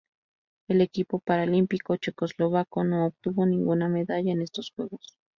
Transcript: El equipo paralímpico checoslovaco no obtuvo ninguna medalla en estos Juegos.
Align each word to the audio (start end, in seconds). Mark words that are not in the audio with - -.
El 0.67 0.81
equipo 0.81 1.19
paralímpico 1.19 1.95
checoslovaco 1.95 2.83
no 2.83 3.05
obtuvo 3.05 3.45
ninguna 3.45 3.87
medalla 3.87 4.31
en 4.31 4.41
estos 4.41 4.71
Juegos. 4.75 5.15